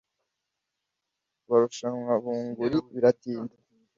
[1.47, 3.55] Barushanwa bunguri biratinda